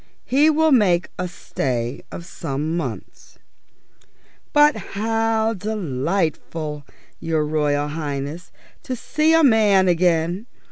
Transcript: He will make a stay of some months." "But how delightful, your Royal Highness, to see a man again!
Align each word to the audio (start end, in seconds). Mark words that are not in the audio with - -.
He 0.25 0.49
will 0.49 0.71
make 0.71 1.09
a 1.19 1.27
stay 1.27 2.01
of 2.11 2.25
some 2.25 2.75
months." 2.75 3.37
"But 4.51 4.75
how 4.97 5.53
delightful, 5.53 6.87
your 7.19 7.45
Royal 7.45 7.87
Highness, 7.87 8.51
to 8.81 8.95
see 8.95 9.35
a 9.35 9.43
man 9.43 9.87
again! 9.87 10.47